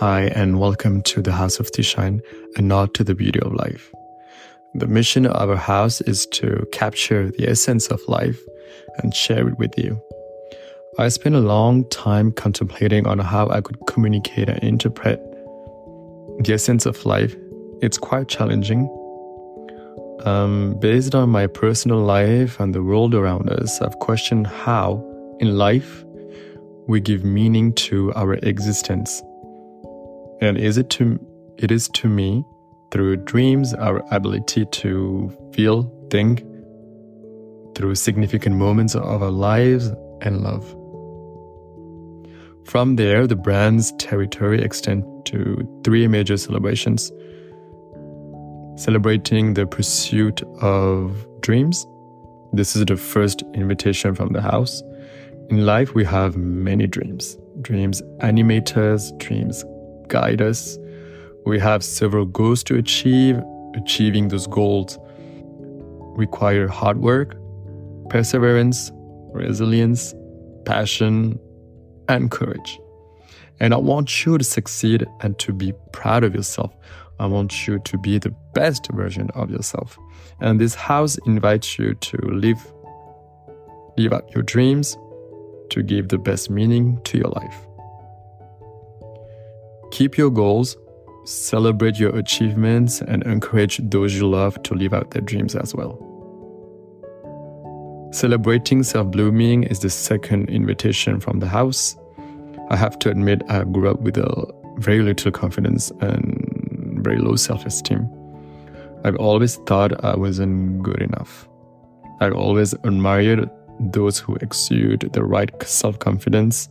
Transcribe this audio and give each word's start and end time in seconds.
Hi, 0.00 0.24
and 0.34 0.60
welcome 0.60 1.00
to 1.04 1.22
the 1.22 1.32
House 1.32 1.58
of 1.58 1.72
Thishan, 1.72 2.20
a 2.56 2.60
nod 2.60 2.92
to 2.96 3.02
the 3.02 3.14
beauty 3.14 3.40
of 3.40 3.54
life. 3.54 3.90
The 4.74 4.86
mission 4.86 5.24
of 5.24 5.48
our 5.48 5.56
house 5.56 6.02
is 6.02 6.26
to 6.32 6.66
capture 6.70 7.30
the 7.30 7.48
essence 7.48 7.86
of 7.86 8.02
life 8.06 8.38
and 8.98 9.14
share 9.14 9.48
it 9.48 9.58
with 9.58 9.70
you. 9.78 9.98
I 10.98 11.08
spent 11.08 11.34
a 11.34 11.40
long 11.40 11.88
time 11.88 12.30
contemplating 12.30 13.06
on 13.06 13.20
how 13.20 13.48
I 13.48 13.62
could 13.62 13.78
communicate 13.86 14.50
and 14.50 14.62
interpret 14.62 15.18
the 16.40 16.52
essence 16.52 16.84
of 16.84 17.06
life. 17.06 17.34
It's 17.80 17.96
quite 17.96 18.28
challenging. 18.28 18.90
Um, 20.26 20.78
based 20.78 21.14
on 21.14 21.30
my 21.30 21.46
personal 21.46 22.00
life 22.00 22.60
and 22.60 22.74
the 22.74 22.82
world 22.82 23.14
around 23.14 23.48
us, 23.48 23.80
I've 23.80 23.98
questioned 24.00 24.46
how, 24.46 25.02
in 25.40 25.56
life, 25.56 26.04
we 26.86 27.00
give 27.00 27.24
meaning 27.24 27.72
to 27.76 28.12
our 28.12 28.34
existence 28.34 29.22
and 30.40 30.58
is 30.58 30.78
it 30.78 30.90
to 30.90 31.18
it 31.58 31.70
is 31.70 31.88
to 31.88 32.08
me 32.08 32.44
through 32.90 33.16
dreams 33.16 33.74
our 33.74 34.02
ability 34.10 34.66
to 34.66 35.32
feel, 35.52 35.90
think 36.10 36.44
through 37.74 37.94
significant 37.94 38.56
moments 38.56 38.94
of 38.94 39.22
our 39.22 39.30
lives 39.30 39.92
and 40.22 40.42
love. 40.42 40.64
From 42.64 42.96
there, 42.96 43.26
the 43.26 43.36
brand's 43.36 43.92
territory 43.92 44.62
extends 44.62 45.06
to 45.26 45.80
three 45.84 46.06
major 46.08 46.36
celebrations 46.36 47.12
celebrating 48.76 49.54
the 49.54 49.66
pursuit 49.66 50.42
of 50.60 51.26
dreams. 51.40 51.86
This 52.52 52.76
is 52.76 52.84
the 52.84 52.96
first 52.96 53.42
invitation 53.54 54.14
from 54.14 54.32
the 54.32 54.42
house. 54.42 54.82
In 55.48 55.64
life, 55.64 55.94
we 55.94 56.04
have 56.04 56.36
many 56.36 56.86
dreams. 56.86 57.38
Dreams 57.62 58.02
animators, 58.20 59.16
dreams 59.18 59.64
guide 60.08 60.42
us. 60.42 60.78
We 61.44 61.58
have 61.58 61.84
several 61.84 62.26
goals 62.26 62.62
to 62.64 62.76
achieve. 62.76 63.40
Achieving 63.74 64.28
those 64.28 64.46
goals 64.46 64.98
require 66.16 66.66
hard 66.66 66.98
work, 66.98 67.36
perseverance, 68.08 68.90
resilience, 69.32 70.14
passion, 70.64 71.38
and 72.08 72.30
courage. 72.30 72.80
And 73.60 73.74
I 73.74 73.76
want 73.76 74.24
you 74.24 74.38
to 74.38 74.44
succeed 74.44 75.06
and 75.20 75.38
to 75.38 75.52
be 75.52 75.72
proud 75.92 76.24
of 76.24 76.34
yourself. 76.34 76.74
I 77.18 77.26
want 77.26 77.66
you 77.66 77.78
to 77.78 77.98
be 77.98 78.18
the 78.18 78.34
best 78.54 78.88
version 78.92 79.30
of 79.34 79.50
yourself. 79.50 79.98
And 80.40 80.60
this 80.60 80.74
house 80.74 81.18
invites 81.26 81.78
you 81.78 81.94
to 81.94 82.16
live 82.28 82.58
live 83.98 84.12
out 84.12 84.30
your 84.34 84.42
dreams, 84.42 84.98
to 85.70 85.82
give 85.82 86.08
the 86.08 86.18
best 86.18 86.50
meaning 86.50 87.00
to 87.04 87.16
your 87.16 87.28
life. 87.28 87.66
Keep 89.96 90.18
your 90.18 90.28
goals, 90.28 90.76
celebrate 91.24 91.98
your 91.98 92.14
achievements, 92.14 93.00
and 93.00 93.22
encourage 93.22 93.78
those 93.78 94.14
you 94.14 94.28
love 94.28 94.62
to 94.64 94.74
live 94.74 94.92
out 94.92 95.12
their 95.12 95.22
dreams 95.22 95.56
as 95.56 95.74
well. 95.74 95.96
Celebrating 98.12 98.82
self 98.82 99.10
blooming 99.10 99.62
is 99.62 99.80
the 99.80 99.88
second 99.88 100.50
invitation 100.50 101.18
from 101.18 101.40
the 101.40 101.48
house. 101.48 101.96
I 102.68 102.76
have 102.76 102.98
to 102.98 103.10
admit, 103.10 103.40
I 103.48 103.64
grew 103.64 103.88
up 103.88 104.00
with 104.00 104.18
a 104.18 104.46
very 104.76 105.00
little 105.00 105.32
confidence 105.32 105.90
and 106.02 107.00
very 107.02 107.16
low 107.16 107.36
self 107.36 107.64
esteem. 107.64 108.06
I've 109.02 109.16
always 109.16 109.56
thought 109.64 110.04
I 110.04 110.14
wasn't 110.14 110.82
good 110.82 111.00
enough. 111.00 111.48
I've 112.20 112.34
always 112.34 112.74
admired 112.74 113.48
those 113.80 114.18
who 114.18 114.34
exude 114.42 115.08
the 115.14 115.24
right 115.24 115.50
self 115.62 115.98
confidence 116.00 116.68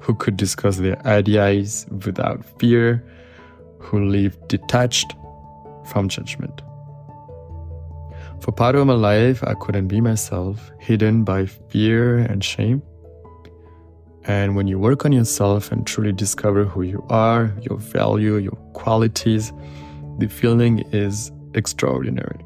who 0.00 0.14
could 0.14 0.36
discuss 0.36 0.78
their 0.78 1.04
ideas 1.06 1.86
without 2.04 2.44
fear, 2.58 3.04
who 3.78 4.04
live 4.04 4.36
detached 4.48 5.14
from 5.86 6.08
judgment. 6.08 6.62
For 8.40 8.52
part 8.52 8.76
of 8.76 8.86
my 8.86 8.94
life, 8.94 9.42
I 9.44 9.54
couldn't 9.54 9.88
be 9.88 10.00
myself, 10.00 10.70
hidden 10.78 11.24
by 11.24 11.46
fear 11.46 12.18
and 12.18 12.42
shame. 12.42 12.82
And 14.24 14.54
when 14.56 14.66
you 14.66 14.78
work 14.78 15.04
on 15.04 15.12
yourself 15.12 15.72
and 15.72 15.86
truly 15.86 16.12
discover 16.12 16.64
who 16.64 16.82
you 16.82 17.04
are, 17.08 17.52
your 17.62 17.78
value, 17.78 18.36
your 18.36 18.56
qualities, 18.74 19.52
the 20.18 20.28
feeling 20.28 20.80
is 20.92 21.32
extraordinary. 21.54 22.44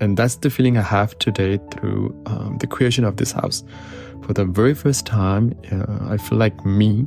And 0.00 0.16
that's 0.16 0.36
the 0.36 0.48
feeling 0.48 0.78
I 0.78 0.82
have 0.82 1.16
today 1.18 1.60
through 1.70 2.20
um, 2.26 2.56
the 2.58 2.66
creation 2.66 3.04
of 3.04 3.18
this 3.18 3.32
house 3.32 3.62
for 4.24 4.32
the 4.32 4.44
very 4.44 4.74
first 4.74 5.06
time, 5.06 5.54
uh, 5.72 6.12
I 6.12 6.16
feel 6.16 6.38
like 6.38 6.64
me, 6.64 7.06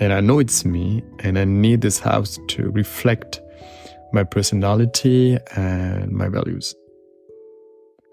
and 0.00 0.12
I 0.12 0.20
know 0.20 0.38
it's 0.38 0.64
me, 0.64 1.02
and 1.20 1.38
I 1.38 1.44
need 1.44 1.80
this 1.80 1.98
house 1.98 2.38
to 2.48 2.70
reflect 2.70 3.40
my 4.12 4.24
personality 4.24 5.38
and 5.56 6.12
my 6.12 6.28
values. 6.28 6.74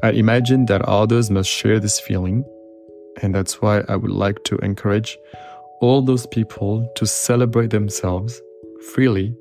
I 0.02 0.12
imagine 0.12 0.66
that 0.66 0.82
others 0.84 1.30
must 1.30 1.50
share 1.50 1.80
this 1.80 2.00
feeling, 2.00 2.44
and 3.22 3.34
that's 3.34 3.62
why 3.62 3.84
I 3.88 3.96
would 3.96 4.12
like 4.12 4.44
to 4.46 4.58
encourage 4.58 5.18
all 5.82 6.02
those 6.02 6.26
people 6.26 6.90
to 6.96 7.06
celebrate 7.06 7.70
themselves 7.70 8.42
freely 8.94 9.36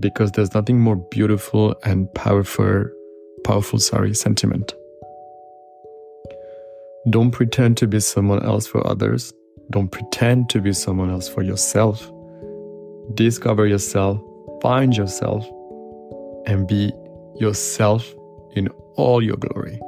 because 0.00 0.32
there's 0.32 0.54
nothing 0.54 0.78
more 0.78 0.96
beautiful 1.10 1.74
and 1.84 2.12
powerful 2.14 2.84
powerful 3.44 3.78
sorry 3.78 4.14
sentiment 4.14 4.74
don't 7.10 7.30
pretend 7.30 7.76
to 7.76 7.86
be 7.86 8.00
someone 8.00 8.44
else 8.44 8.66
for 8.66 8.84
others. 8.84 9.32
Don't 9.70 9.88
pretend 9.88 10.48
to 10.50 10.60
be 10.60 10.72
someone 10.72 11.10
else 11.10 11.28
for 11.28 11.42
yourself. 11.42 12.10
Discover 13.14 13.68
yourself, 13.68 14.20
find 14.60 14.96
yourself, 14.96 15.46
and 16.46 16.66
be 16.66 16.92
yourself 17.36 18.12
in 18.54 18.68
all 18.96 19.22
your 19.22 19.36
glory. 19.36 19.80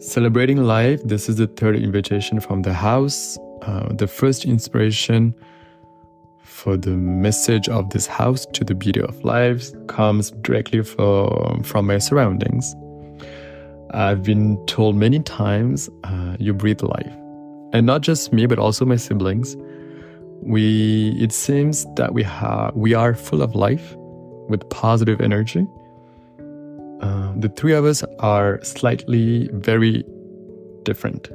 Celebrating 0.00 0.58
life, 0.58 1.00
this 1.04 1.30
is 1.30 1.36
the 1.36 1.46
third 1.46 1.76
invitation 1.76 2.38
from 2.38 2.62
the 2.62 2.74
house. 2.74 3.38
Uh, 3.62 3.90
the 3.94 4.06
first 4.06 4.44
inspiration 4.44 5.34
for 6.42 6.76
the 6.76 6.90
message 6.90 7.70
of 7.70 7.88
this 7.90 8.06
house 8.06 8.44
to 8.52 8.64
the 8.64 8.74
beauty 8.74 9.00
of 9.00 9.24
life 9.24 9.70
comes 9.86 10.32
directly 10.42 10.82
from, 10.82 11.62
from 11.62 11.86
my 11.86 11.96
surroundings. 11.96 12.74
I've 13.94 14.24
been 14.24 14.64
told 14.66 14.96
many 14.96 15.20
times, 15.20 15.88
uh, 16.02 16.36
you 16.40 16.52
breathe 16.52 16.82
life. 16.82 17.12
And 17.72 17.86
not 17.86 18.00
just 18.00 18.32
me, 18.32 18.46
but 18.46 18.58
also 18.58 18.84
my 18.84 18.96
siblings. 18.96 19.56
We, 20.42 21.16
it 21.20 21.32
seems 21.32 21.86
that 21.94 22.12
we 22.12 22.24
have, 22.24 22.74
we 22.74 22.92
are 22.92 23.14
full 23.14 23.40
of 23.40 23.54
life 23.54 23.94
with 24.48 24.68
positive 24.68 25.20
energy. 25.20 25.66
Uh, 27.00 27.32
the 27.36 27.52
three 27.56 27.72
of 27.72 27.84
us 27.84 28.02
are 28.18 28.62
slightly 28.64 29.48
very 29.52 30.04
different 30.82 31.28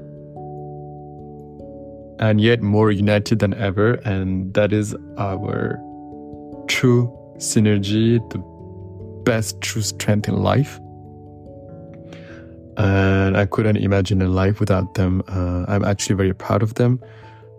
and 2.20 2.42
yet 2.42 2.62
more 2.62 2.92
united 2.92 3.40
than 3.40 3.54
ever. 3.54 3.94
And 4.04 4.54
that 4.54 4.74
is 4.74 4.96
our 5.18 5.80
true 6.68 7.10
synergy, 7.38 8.20
the 8.32 8.40
best 9.24 9.62
true 9.62 9.82
strength 9.82 10.28
in 10.28 10.36
life 10.44 10.80
and 12.80 13.36
I 13.36 13.46
couldn't 13.46 13.76
imagine 13.78 14.22
a 14.22 14.30
life 14.30 14.60
without 14.60 14.94
them. 14.94 15.22
Uh, 15.28 15.66
I'm 15.68 15.84
actually 15.84 16.16
very 16.16 16.34
proud 16.34 16.64
of 16.64 16.76
them. 16.76 17.04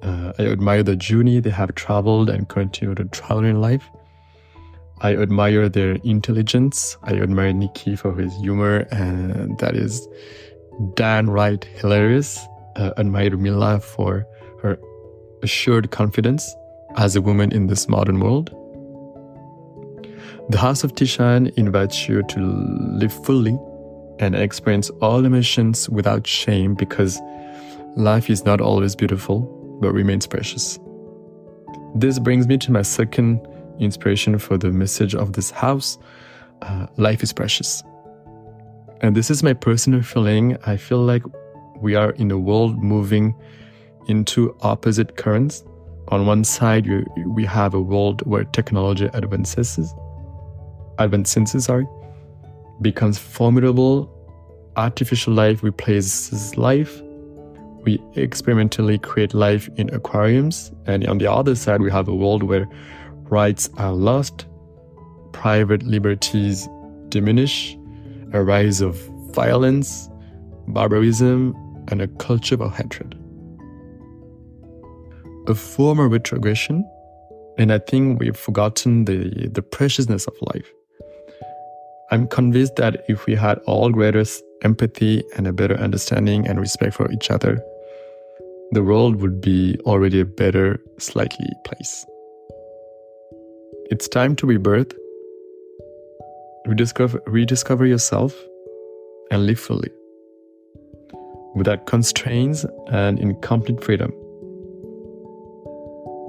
Uh, 0.02 0.32
I 0.38 0.46
admire 0.46 0.82
the 0.82 0.96
journey 0.96 1.40
they 1.40 1.50
have 1.50 1.74
traveled 1.74 2.30
and 2.30 2.48
continue 2.48 2.94
to 2.94 3.04
travel 3.04 3.44
in 3.44 3.60
life. 3.60 3.88
I 5.02 5.14
admire 5.14 5.68
their 5.68 5.96
intelligence. 6.04 6.96
I 7.02 7.12
admire 7.12 7.52
Nikki 7.52 7.96
for 7.96 8.14
his 8.14 8.34
humor, 8.36 8.86
and 8.90 9.58
that 9.58 9.76
is 9.76 10.08
downright 10.94 11.64
hilarious. 11.64 12.40
Uh, 12.76 12.92
admire 12.96 13.36
Mila 13.36 13.80
for 13.80 14.26
her 14.62 14.78
assured 15.42 15.90
confidence 15.90 16.54
as 16.96 17.14
a 17.14 17.20
woman 17.20 17.52
in 17.52 17.66
this 17.66 17.88
modern 17.88 18.20
world. 18.20 18.54
The 20.48 20.58
House 20.58 20.82
of 20.82 20.94
Thishan 20.94 21.52
invites 21.58 22.08
you 22.08 22.22
to 22.22 22.40
live 22.40 23.12
fully 23.24 23.58
and 24.20 24.36
experience 24.36 24.90
all 25.00 25.24
emotions 25.24 25.88
without 25.88 26.26
shame 26.26 26.74
because 26.74 27.18
life 27.96 28.30
is 28.30 28.44
not 28.44 28.60
always 28.60 28.94
beautiful, 28.94 29.40
but 29.80 29.92
remains 29.92 30.26
precious. 30.26 30.78
This 31.94 32.18
brings 32.18 32.46
me 32.46 32.58
to 32.58 32.70
my 32.70 32.82
second 32.82 33.40
inspiration 33.80 34.38
for 34.38 34.56
the 34.56 34.70
message 34.70 35.14
of 35.14 35.32
this 35.32 35.50
house 35.50 35.98
uh, 36.62 36.86
life 36.96 37.22
is 37.22 37.32
precious. 37.32 37.82
And 39.00 39.16
this 39.16 39.30
is 39.30 39.42
my 39.42 39.54
personal 39.54 40.02
feeling. 40.02 40.58
I 40.66 40.76
feel 40.76 40.98
like 40.98 41.22
we 41.80 41.94
are 41.94 42.10
in 42.12 42.30
a 42.30 42.38
world 42.38 42.82
moving 42.82 43.34
into 44.08 44.54
opposite 44.60 45.16
currents. 45.16 45.64
On 46.08 46.26
one 46.26 46.44
side, 46.44 46.86
we 47.26 47.46
have 47.46 47.72
a 47.72 47.80
world 47.80 48.26
where 48.26 48.44
technology 48.44 49.08
advances, 49.14 49.94
advances, 50.98 51.64
sorry, 51.64 51.86
becomes 52.82 53.18
formidable, 53.18 54.08
artificial 54.76 55.32
life 55.32 55.62
replaces 55.62 56.56
life, 56.56 57.02
we 57.84 57.98
experimentally 58.14 58.98
create 58.98 59.34
life 59.34 59.68
in 59.76 59.92
aquariums. 59.94 60.72
And 60.86 61.06
on 61.06 61.18
the 61.18 61.30
other 61.30 61.54
side, 61.54 61.80
we 61.80 61.90
have 61.90 62.08
a 62.08 62.14
world 62.14 62.42
where 62.42 62.66
rights 63.24 63.70
are 63.78 63.92
lost, 63.92 64.46
private 65.32 65.82
liberties 65.82 66.68
diminish, 67.08 67.76
a 68.32 68.42
rise 68.42 68.80
of 68.80 68.96
violence, 69.32 70.08
barbarism, 70.68 71.54
and 71.88 72.02
a 72.02 72.08
culture 72.08 72.62
of 72.62 72.74
hatred. 72.74 73.16
A 75.48 75.54
form 75.54 75.98
of 75.98 76.12
retrogression, 76.12 76.84
and 77.58 77.72
I 77.72 77.78
think 77.78 78.20
we've 78.20 78.36
forgotten 78.36 79.06
the, 79.06 79.48
the 79.48 79.62
preciousness 79.62 80.26
of 80.26 80.34
life. 80.54 80.70
I'm 82.12 82.26
convinced 82.26 82.74
that 82.76 83.04
if 83.08 83.26
we 83.26 83.36
had 83.36 83.58
all 83.66 83.90
greater 83.90 84.24
empathy 84.62 85.22
and 85.36 85.46
a 85.46 85.52
better 85.52 85.76
understanding 85.76 86.46
and 86.48 86.58
respect 86.58 86.94
for 86.94 87.10
each 87.12 87.30
other, 87.30 87.62
the 88.72 88.82
world 88.82 89.22
would 89.22 89.40
be 89.40 89.78
already 89.86 90.20
a 90.20 90.24
better, 90.24 90.80
slightly 90.98 91.46
place. 91.64 92.04
It's 93.92 94.08
time 94.08 94.34
to 94.36 94.46
rebirth, 94.46 94.92
rediscover, 96.66 97.22
rediscover 97.26 97.86
yourself, 97.86 98.34
and 99.30 99.46
live 99.46 99.60
fully, 99.60 99.90
without 101.54 101.86
constraints 101.86 102.66
and 102.88 103.20
in 103.20 103.40
complete 103.40 103.84
freedom. 103.84 104.12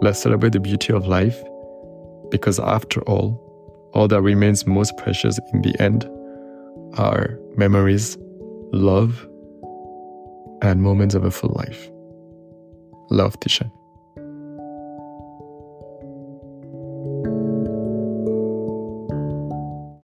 Let's 0.04 0.22
celebrate 0.22 0.54
the 0.54 0.60
beauty 0.60 0.94
of 0.94 1.08
life, 1.08 1.44
because 2.30 2.60
after 2.60 3.02
all, 3.02 3.51
all 3.94 4.08
that 4.08 4.22
remains 4.22 4.66
most 4.66 4.96
precious 4.98 5.40
in 5.54 5.62
the 5.62 5.80
end 5.82 6.10
are 6.98 7.38
memories, 7.56 8.18
love, 8.72 9.28
and 10.62 10.82
moments 10.82 11.16
of 11.16 11.24
a 11.24 11.32
full 11.32 11.54
life. 11.56 11.90
Love, 13.10 13.40
Tisha. 13.40 13.70